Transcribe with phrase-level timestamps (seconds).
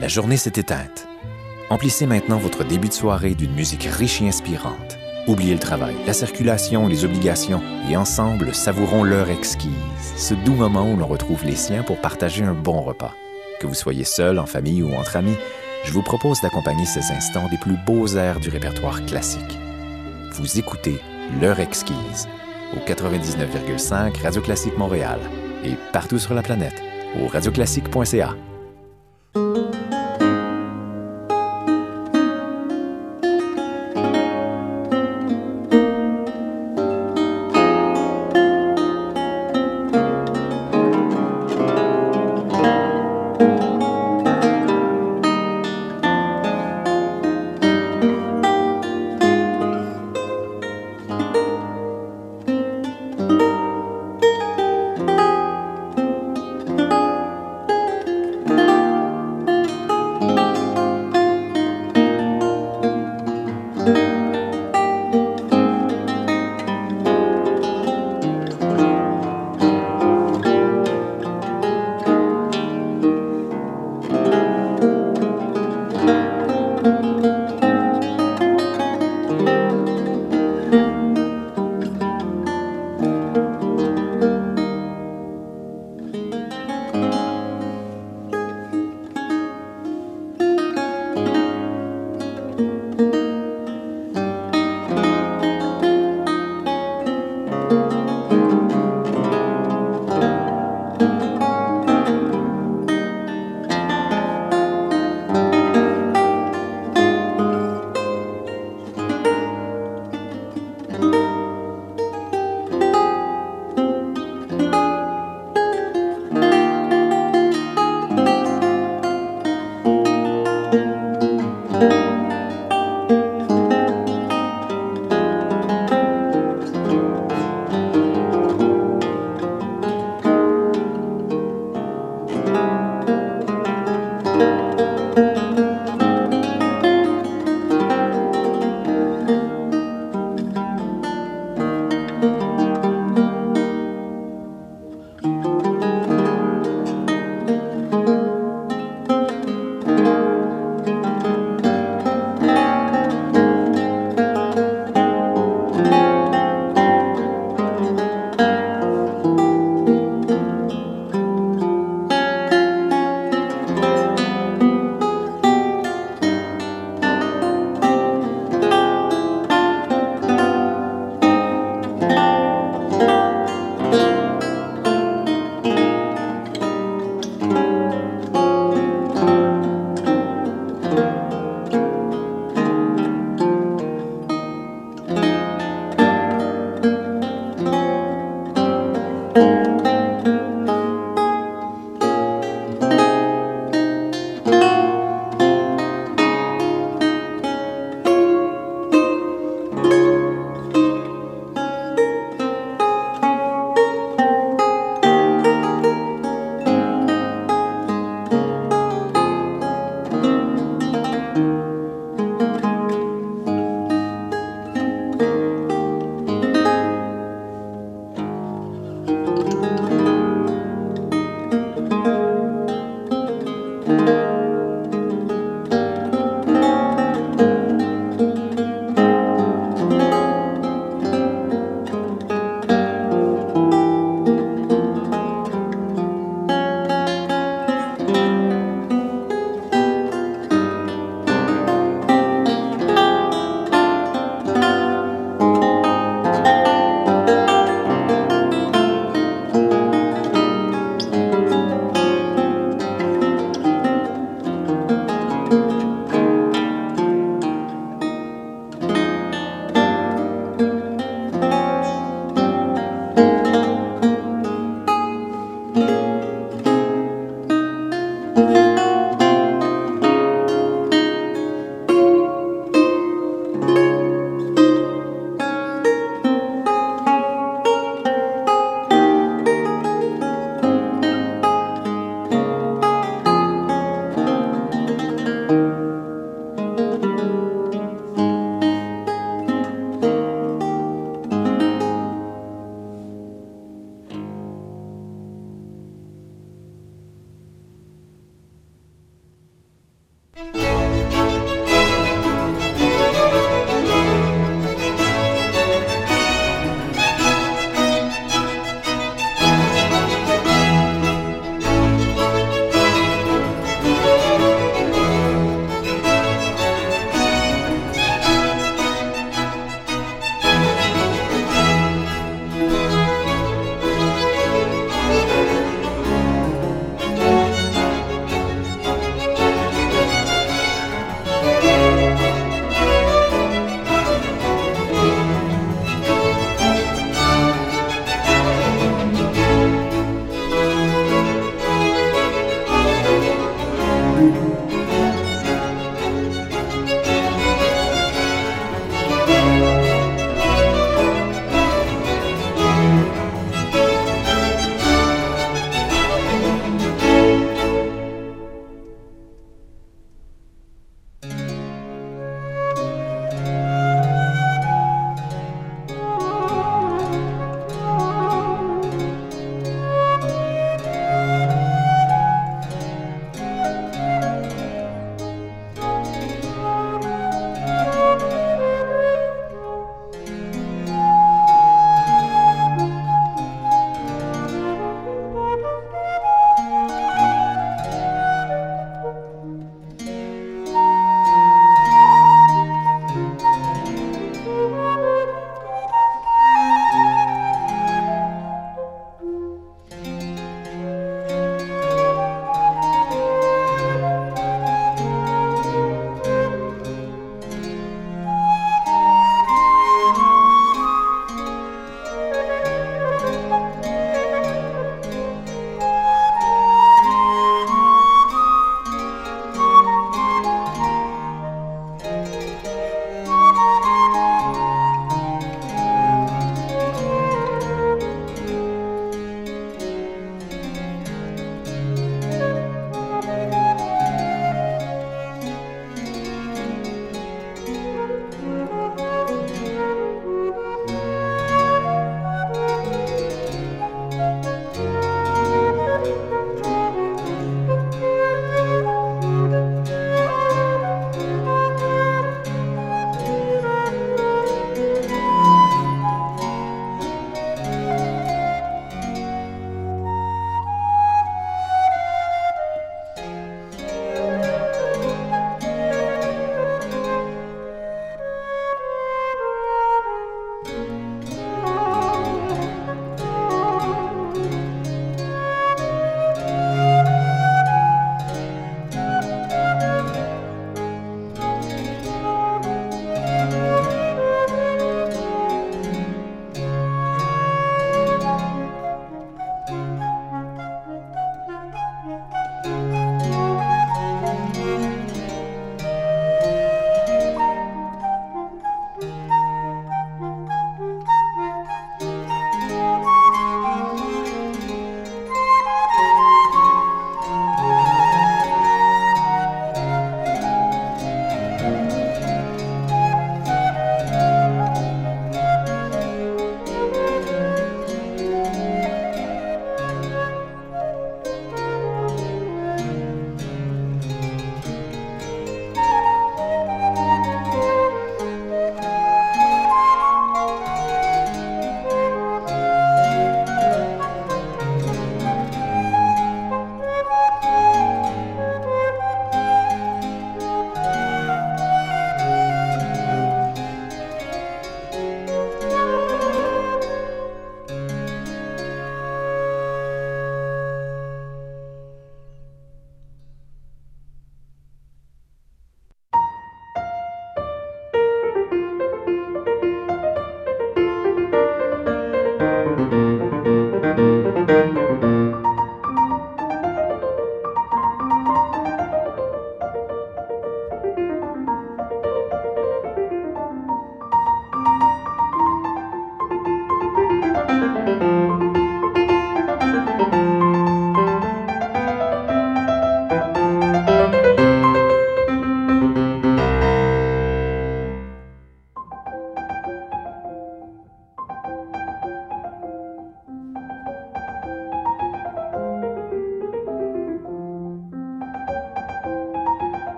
[0.00, 1.08] La journée s'est éteinte.
[1.70, 4.96] Emplissez maintenant votre début de soirée d'une musique riche et inspirante.
[5.26, 9.72] Oubliez le travail, la circulation, les obligations, et ensemble, savourons l'heure exquise,
[10.16, 13.12] ce doux moment où l'on retrouve les siens pour partager un bon repas.
[13.60, 15.36] Que vous soyez seul, en famille ou entre amis,
[15.84, 19.58] je vous propose d'accompagner ces instants des plus beaux airs du répertoire classique.
[20.32, 21.00] Vous écoutez
[21.40, 22.28] L'heure exquise
[22.72, 25.18] au 99,5 Radio Classique Montréal
[25.64, 26.80] et partout sur la planète
[27.20, 28.34] au radioclassique.ca.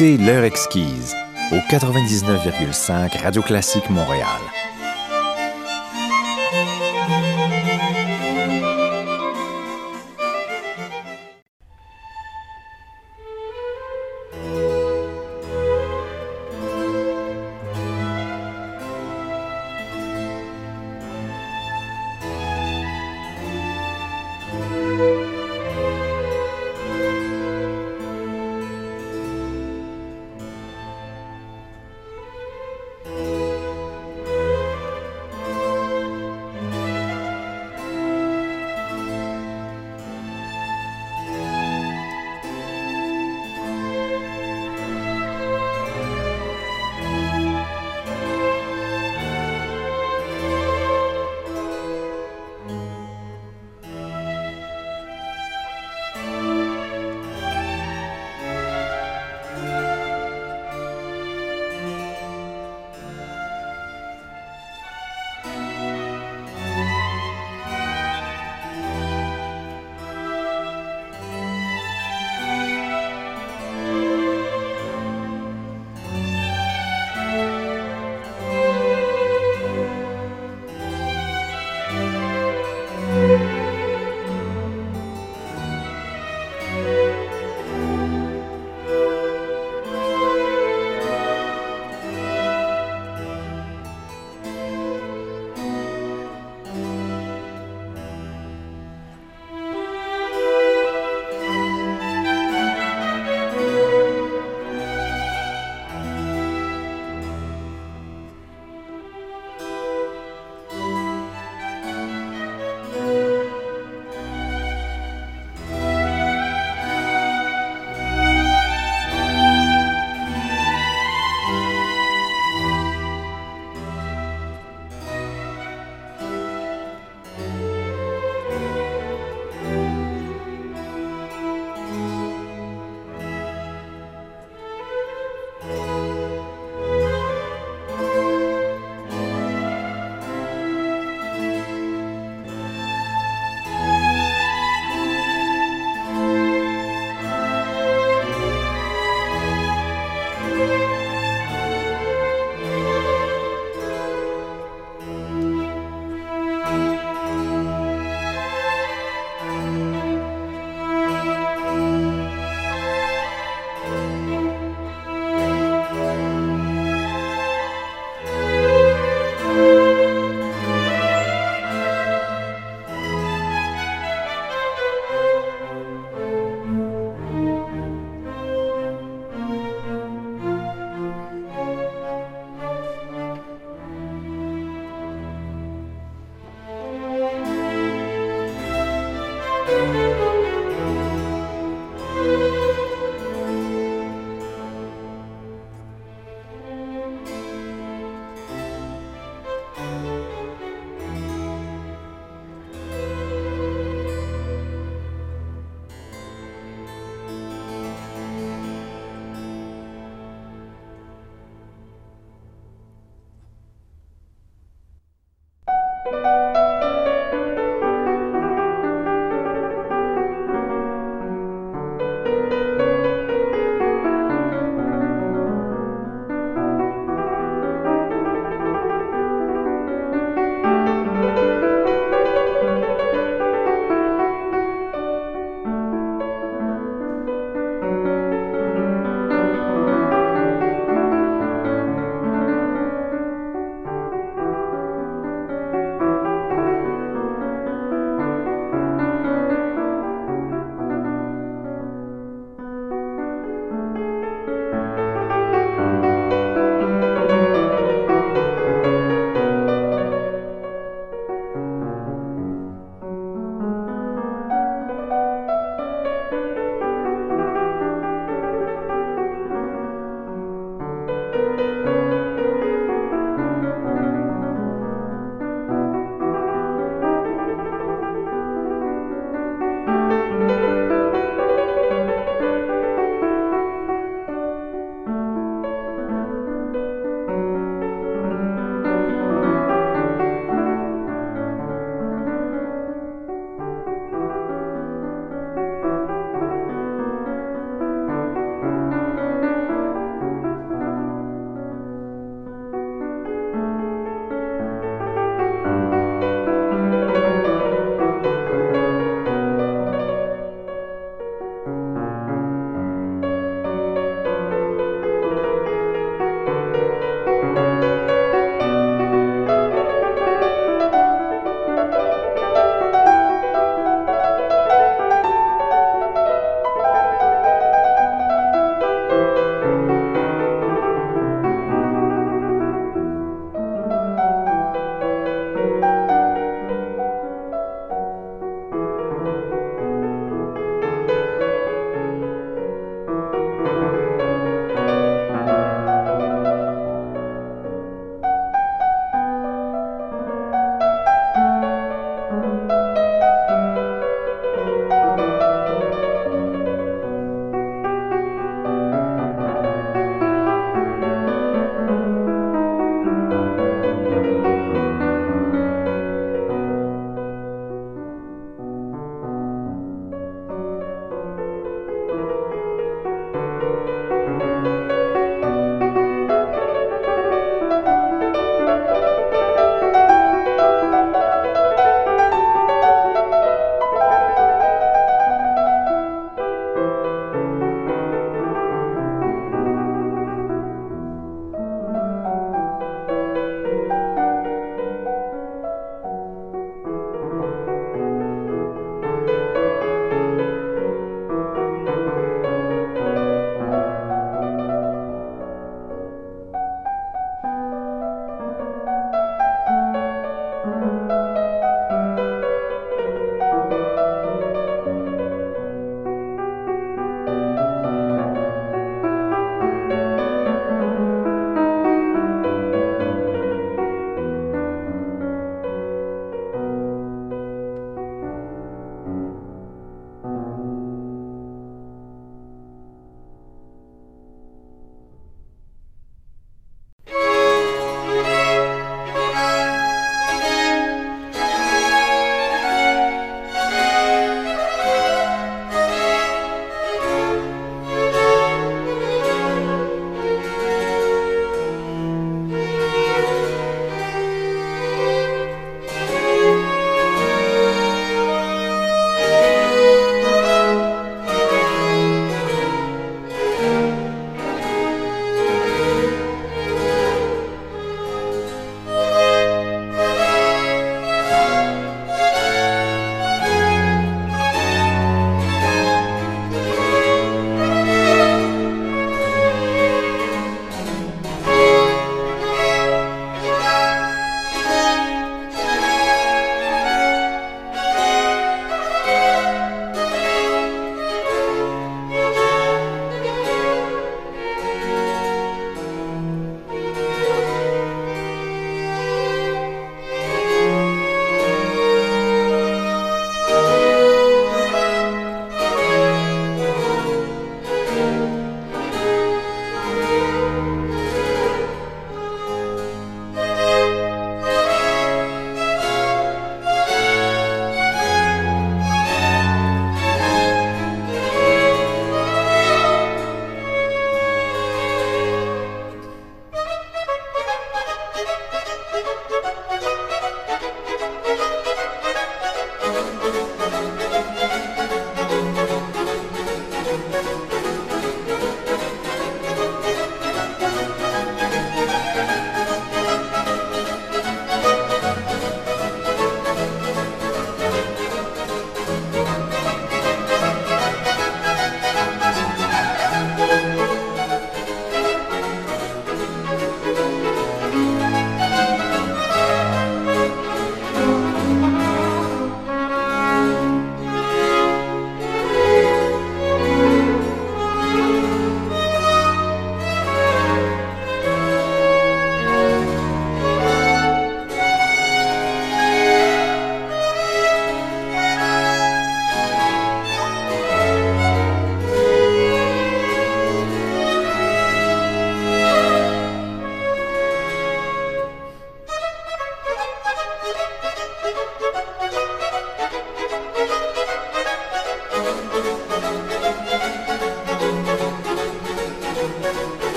[0.00, 1.14] écoutez L'heure exquise
[1.52, 4.40] au 99,5 Radio Classique Montréal.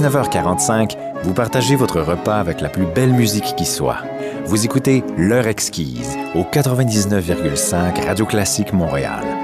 [0.00, 3.98] 19h45, vous partagez votre repas avec la plus belle musique qui soit.
[4.46, 9.39] Vous écoutez L'heure exquise au 99,5 Radio Classique Montréal.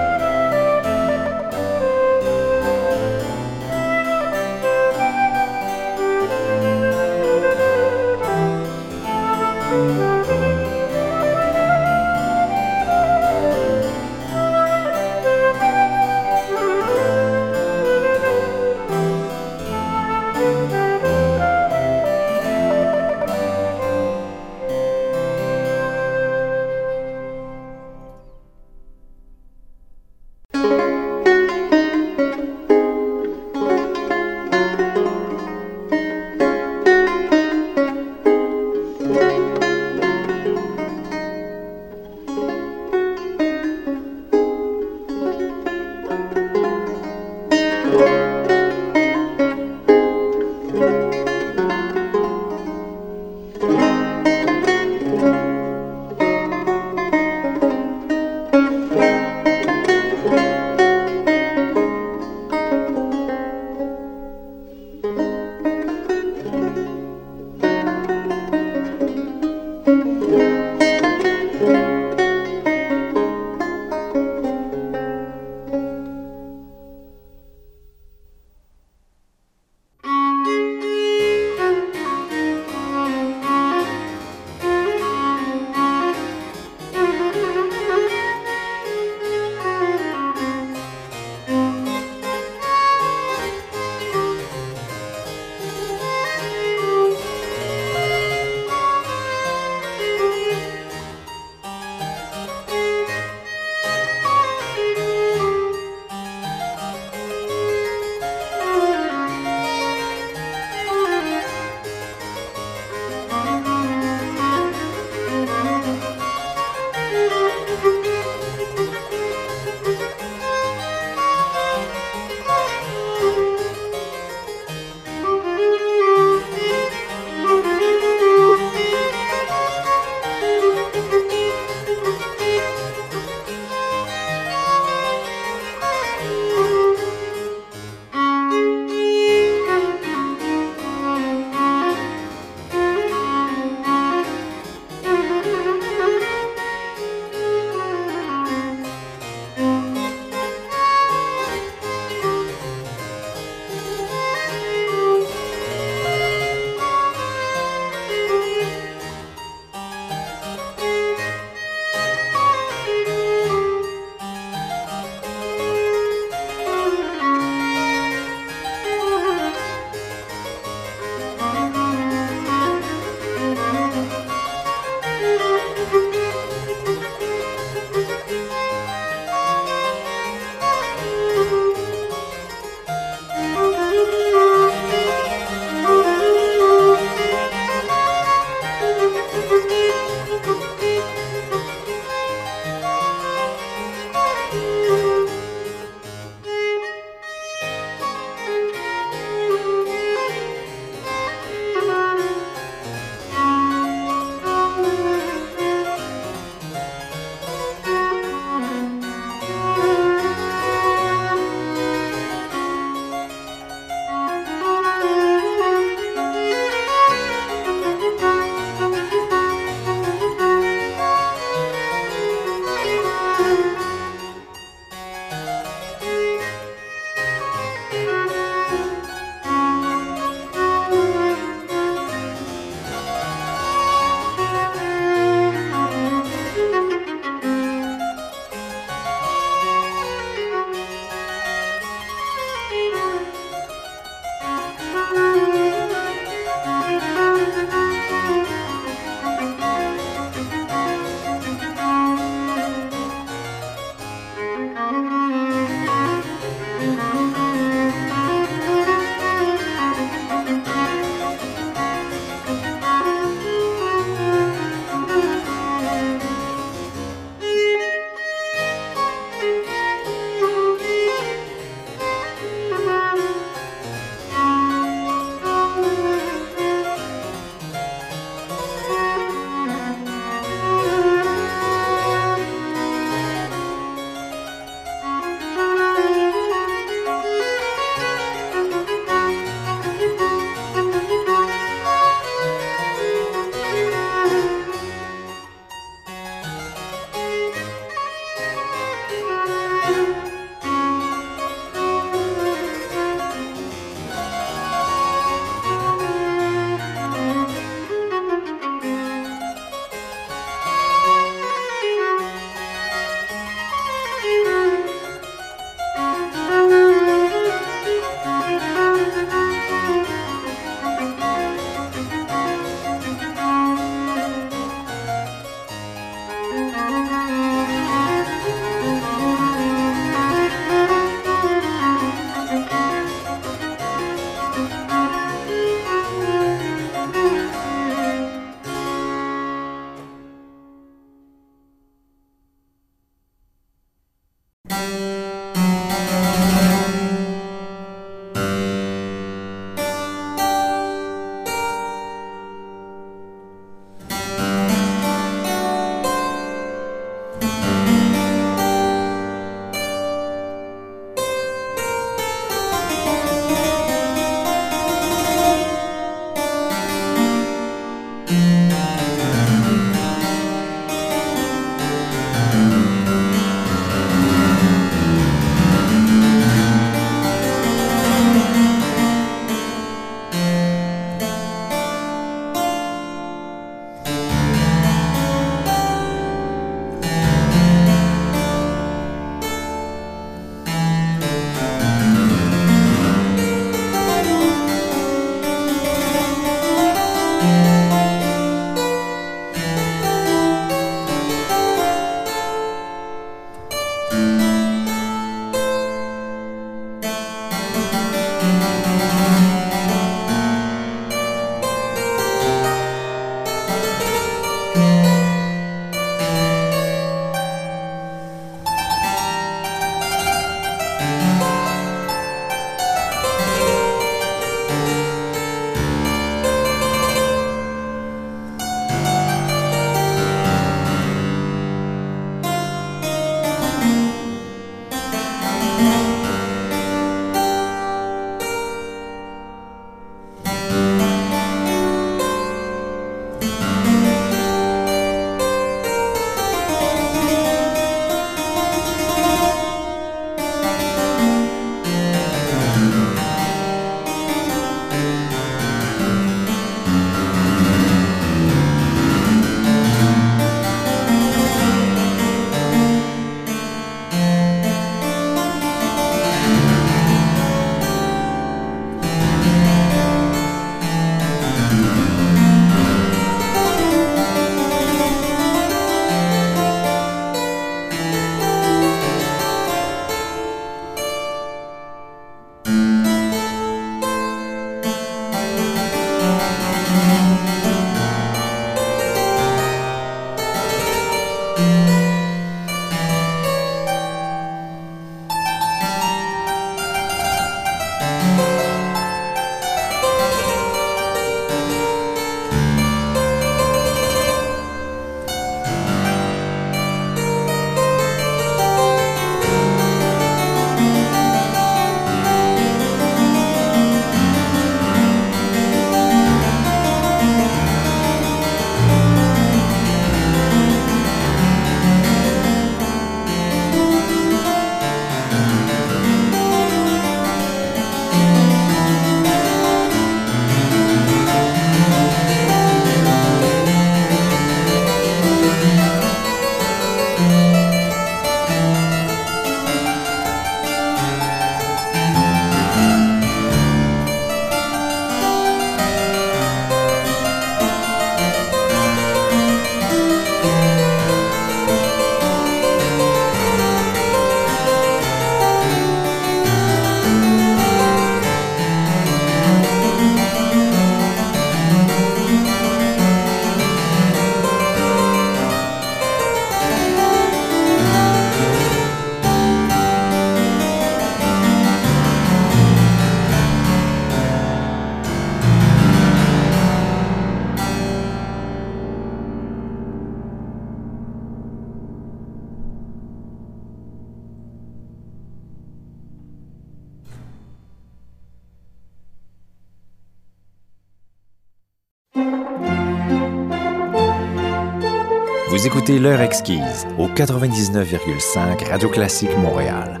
[595.98, 600.00] L'heure exquise au 99,5 Radio Classique Montréal.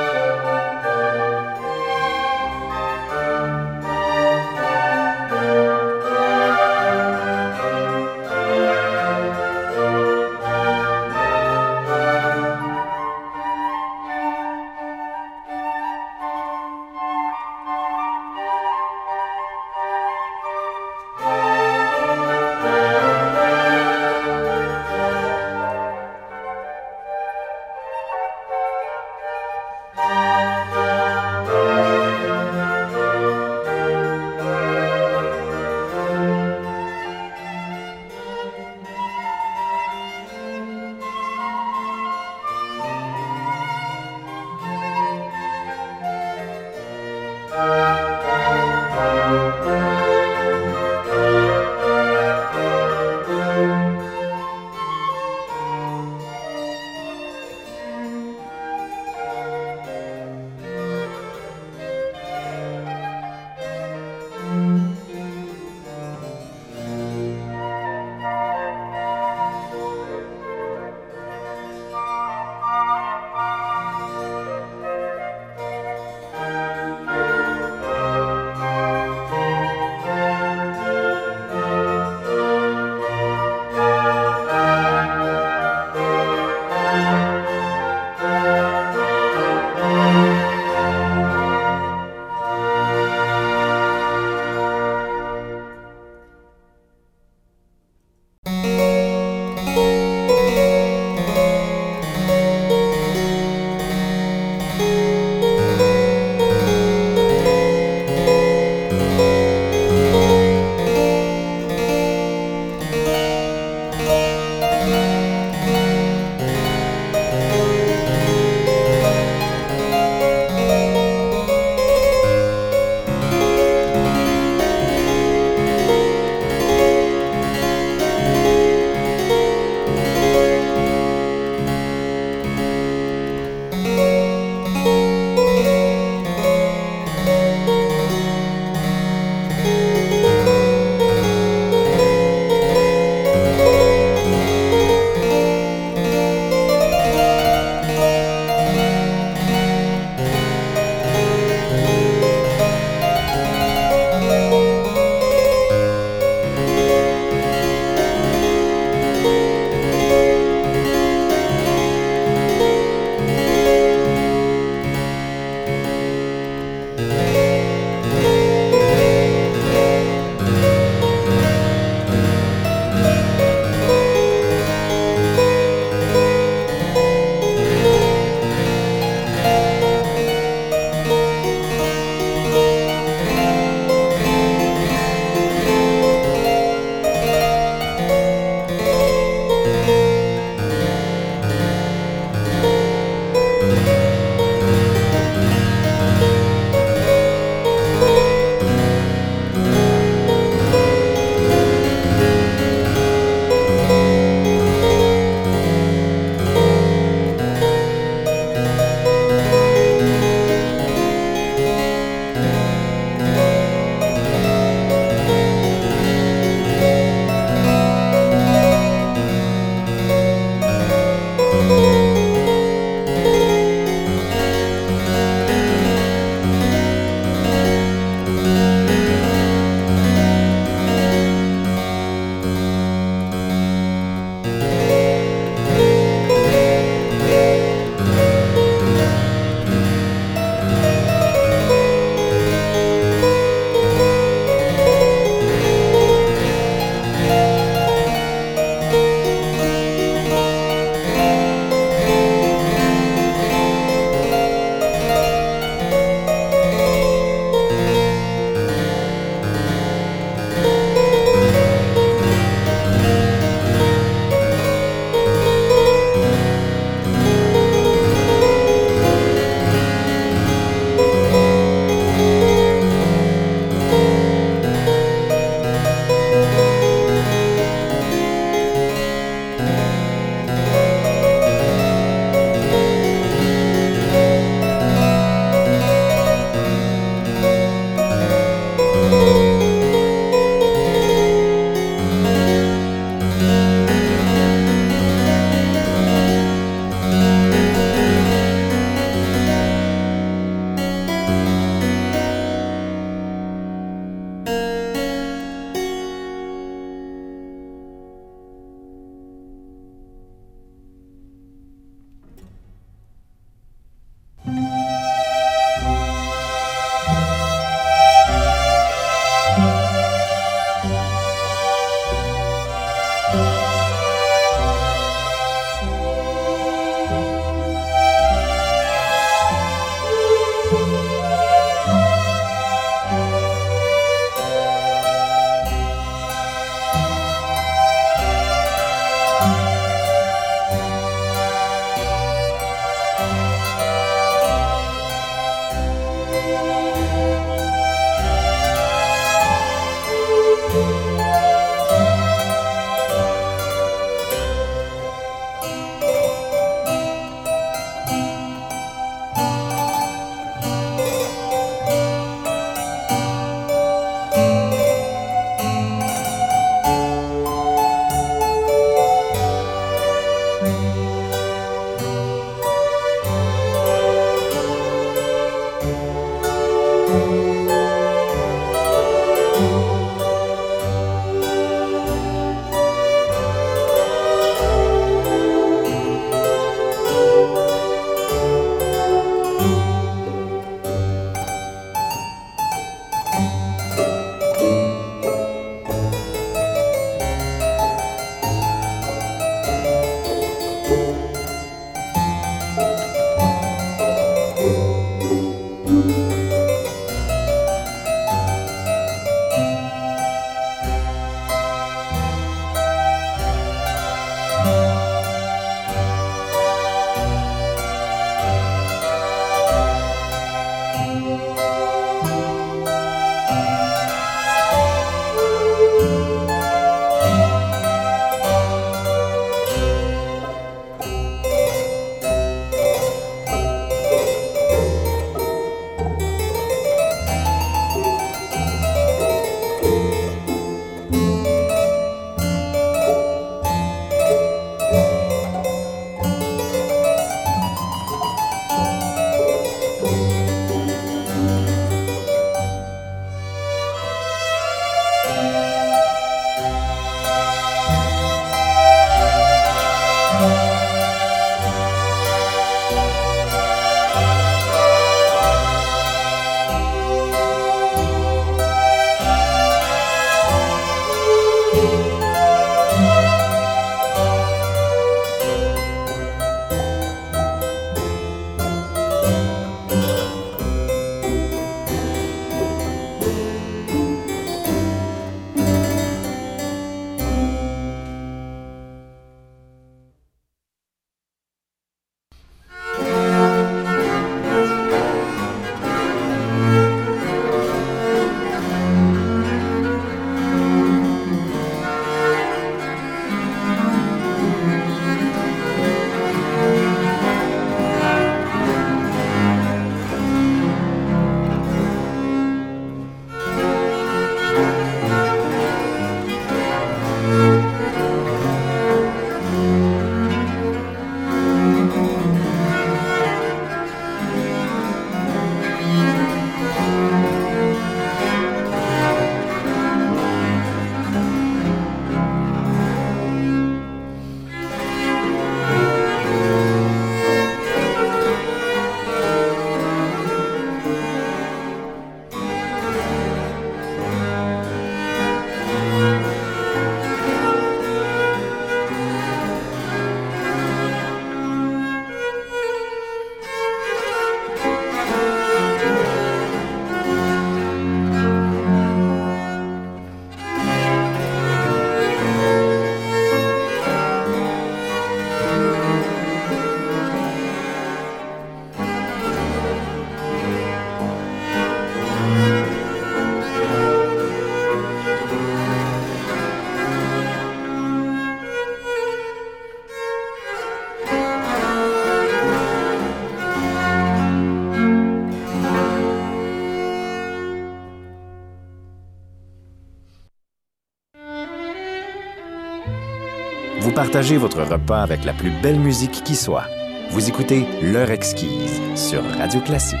[594.12, 596.64] Partagez votre repas avec la plus belle musique qui soit.
[597.10, 600.00] Vous écoutez L'heure exquise sur Radio Classique.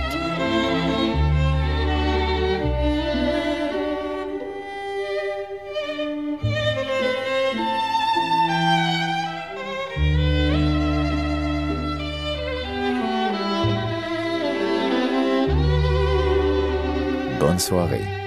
[17.38, 18.19] Bonne soirée.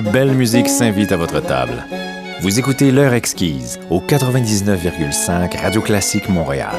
[0.00, 1.84] Plus belle musique s'invite à votre table.
[2.40, 6.76] Vous écoutez L'heure exquise au 99,5 Radio Classique Montréal.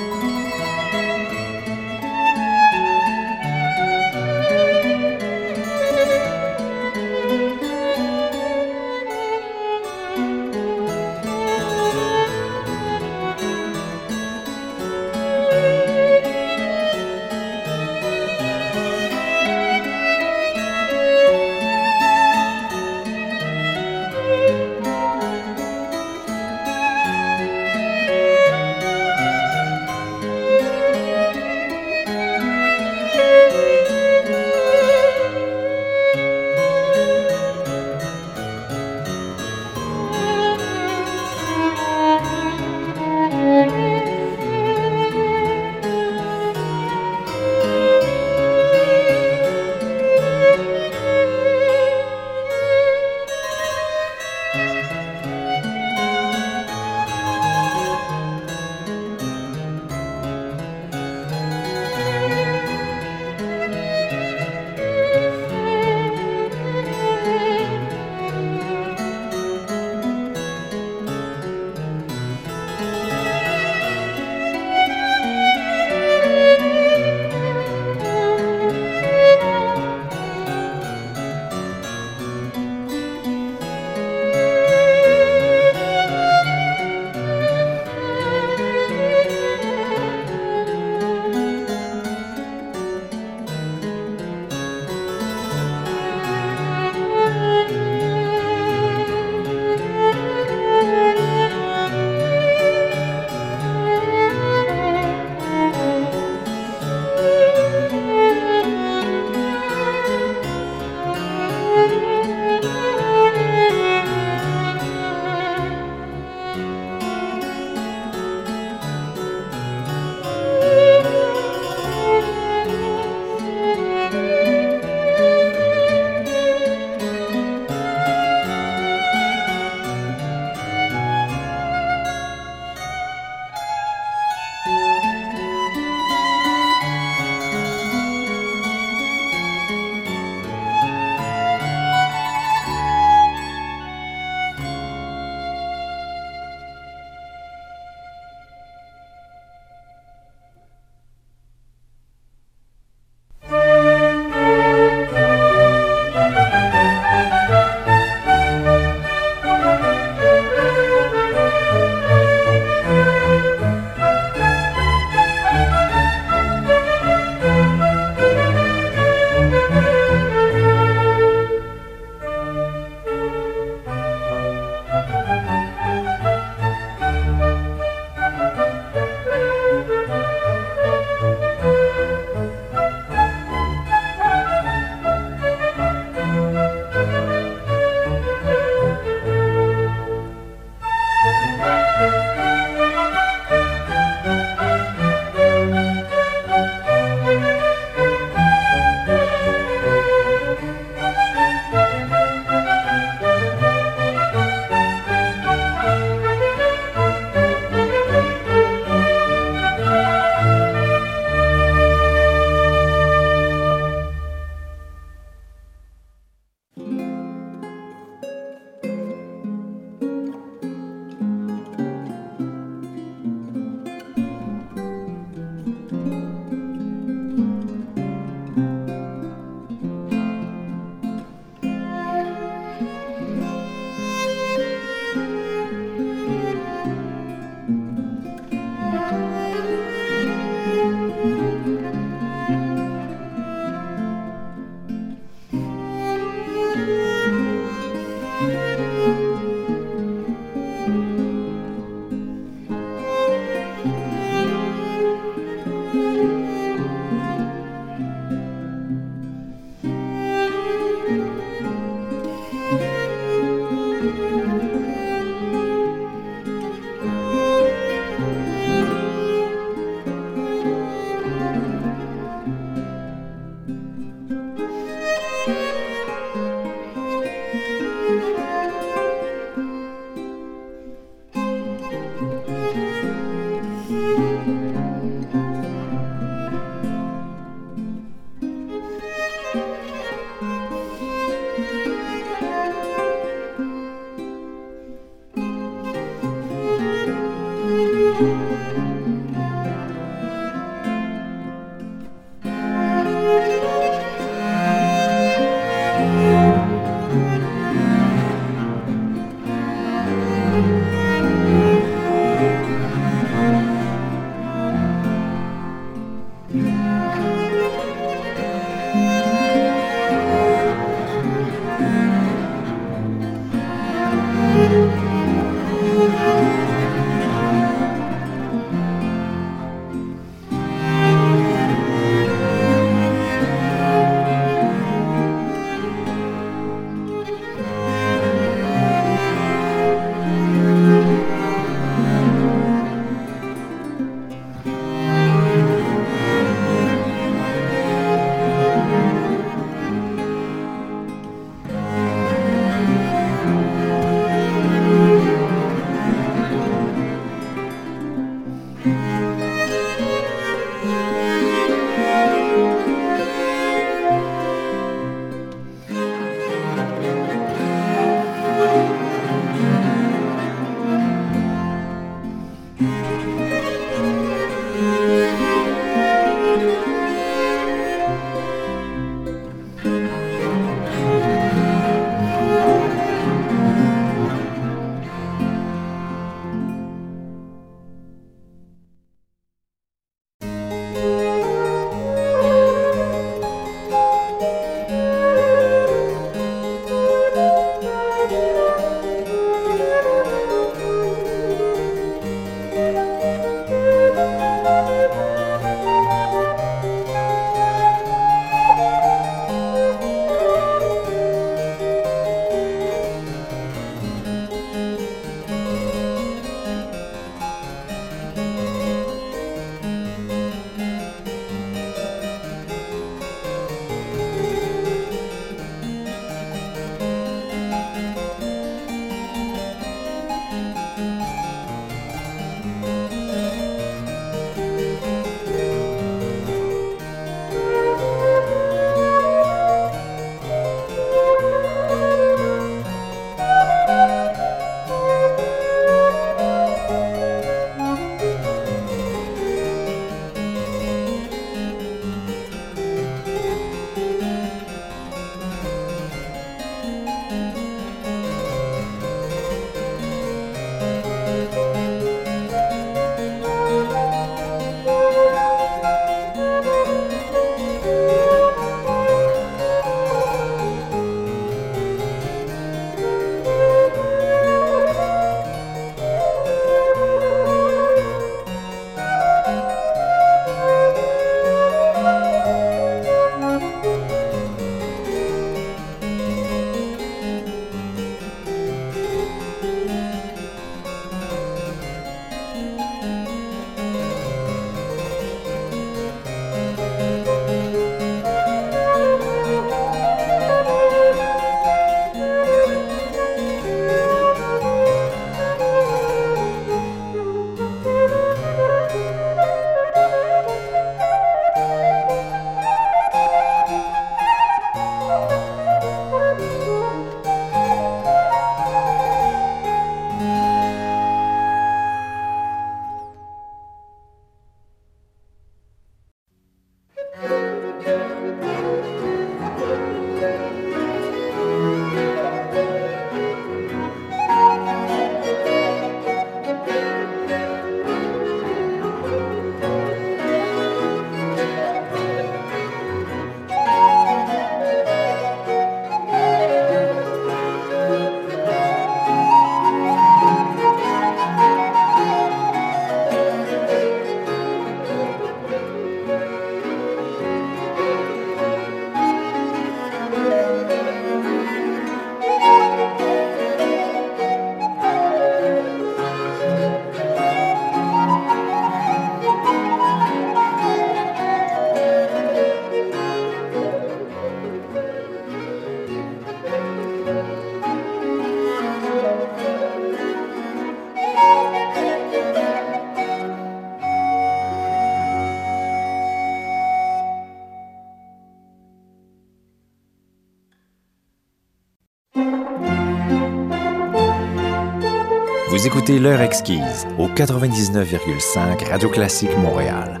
[595.52, 600.00] Vous écoutez L'heure exquise au 99,5 Radio Classique Montréal.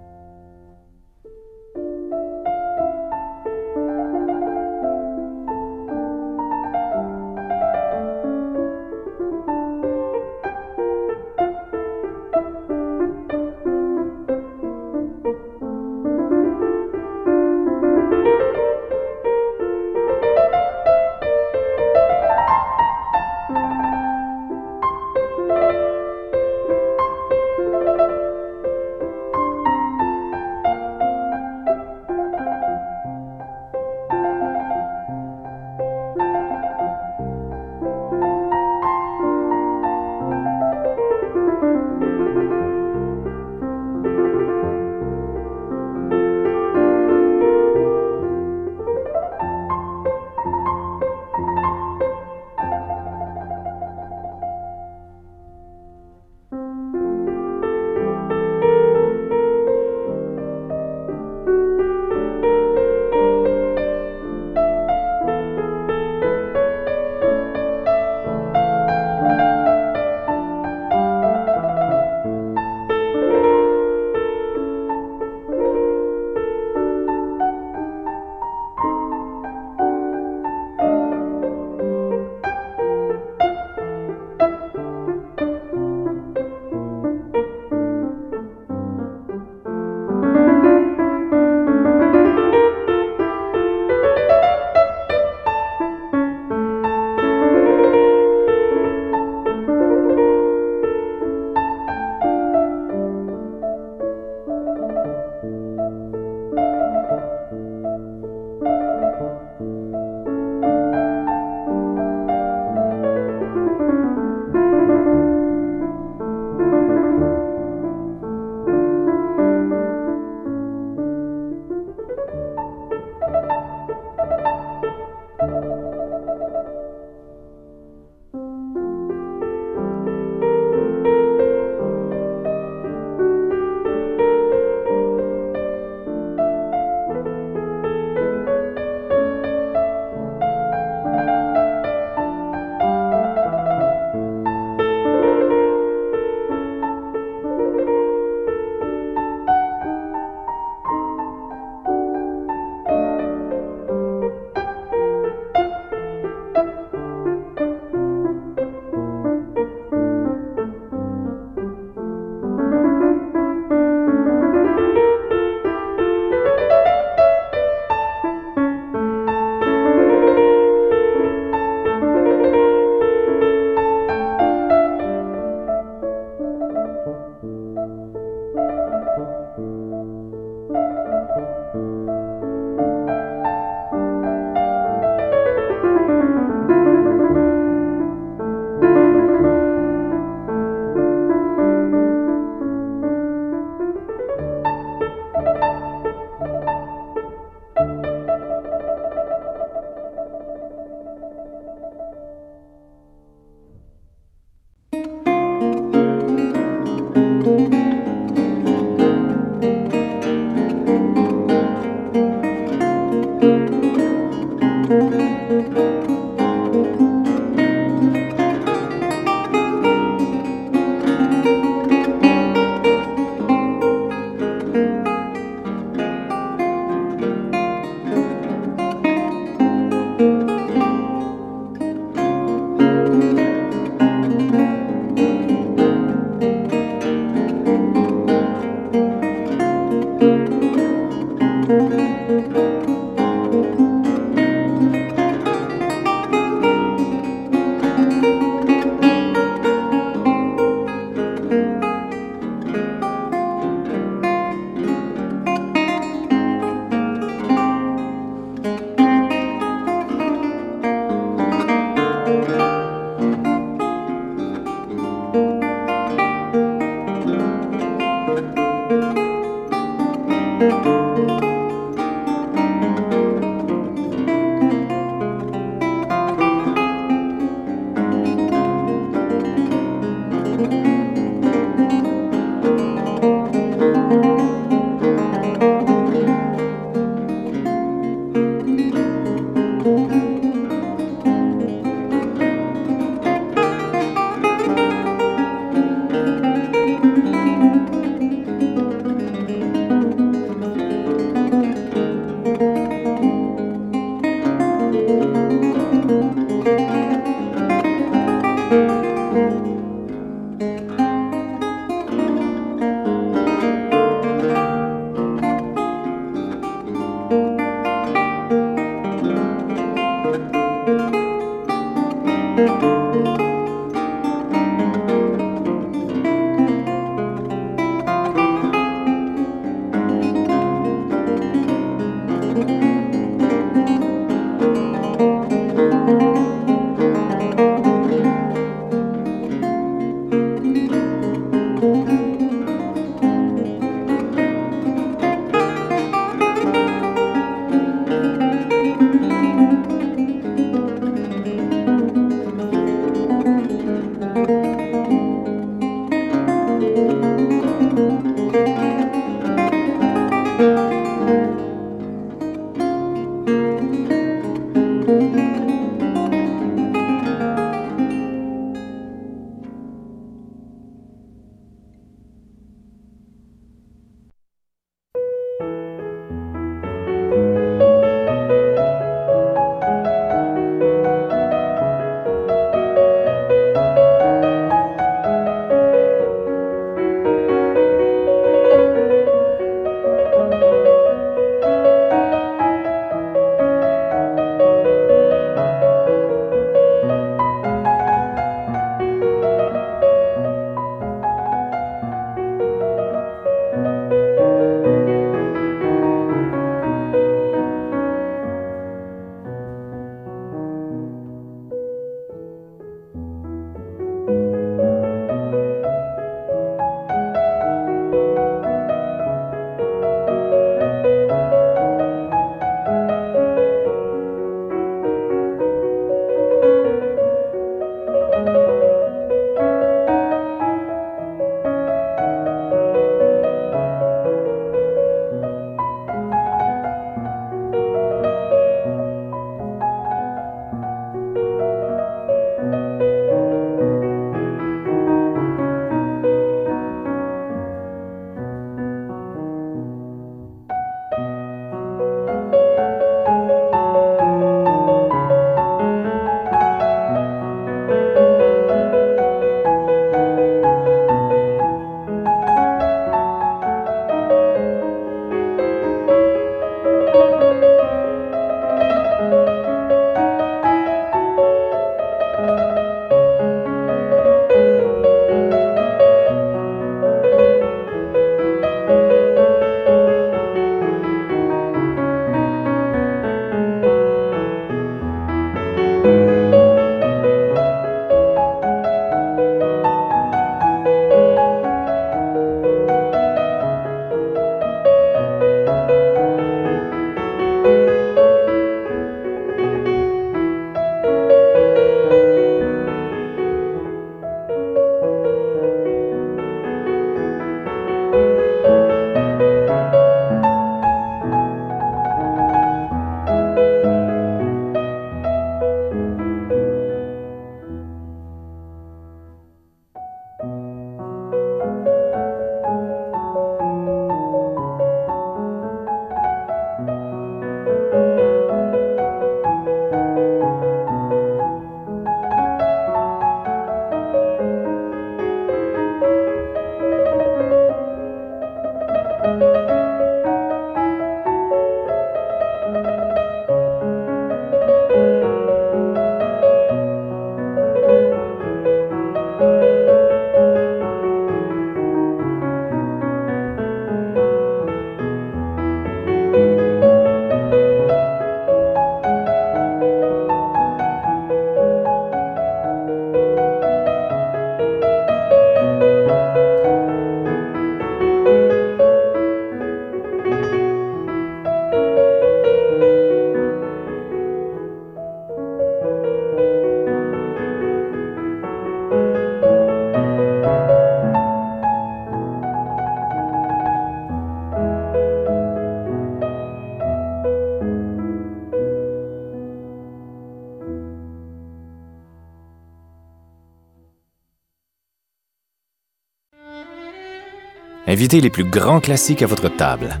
[598.00, 600.00] Invitez les plus grands classiques à votre table.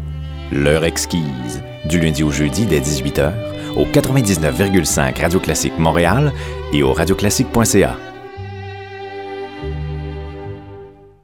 [0.50, 3.30] L'heure exquise, du lundi au jeudi dès 18h,
[3.76, 6.32] au 99,5 Radio Classique Montréal
[6.72, 8.09] et au radioclassique.ca.